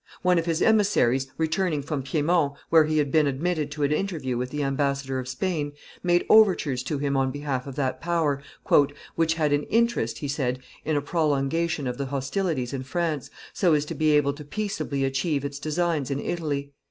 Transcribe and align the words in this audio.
One 0.23 0.39
of 0.39 0.47
his 0.47 0.63
emissaries, 0.63 1.27
returning 1.37 1.83
from 1.83 2.01
Piedmont, 2.01 2.53
where 2.71 2.85
he 2.85 2.97
had 2.97 3.11
been 3.11 3.27
admitted 3.27 3.69
to 3.73 3.83
an 3.83 3.91
interview 3.91 4.35
with 4.35 4.49
the 4.49 4.63
ambassador 4.63 5.19
of 5.19 5.27
Spain, 5.27 5.73
made 6.01 6.25
overtures 6.27 6.81
to 6.85 6.97
him 6.97 7.15
on 7.15 7.29
behalf 7.29 7.67
of 7.67 7.75
that 7.75 8.01
power 8.01 8.41
"which 9.15 9.35
had 9.35 9.53
an 9.53 9.61
interest, 9.65 10.17
he 10.17 10.27
said, 10.27 10.57
in 10.85 10.95
a 10.97 11.01
prolongation 11.03 11.85
of 11.85 11.99
the 11.99 12.07
hostilities 12.07 12.73
in 12.73 12.81
France, 12.81 13.29
so 13.53 13.75
as 13.75 13.85
to 13.85 13.93
be 13.93 14.09
able 14.09 14.33
to 14.33 14.43
peaceably 14.43 15.03
achieve 15.05 15.45
its 15.45 15.59
designs 15.59 16.09
in 16.09 16.19
Italy. 16.19 16.73